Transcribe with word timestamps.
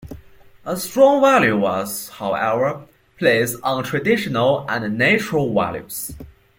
A 0.65 0.77
strong 0.77 1.21
value 1.21 1.59
was, 1.59 2.09
however, 2.09 2.87
placed 3.19 3.57
on 3.61 3.83
traditional 3.83 4.65
and 4.67 4.97
"natural" 4.97 5.53
values. 5.53 6.15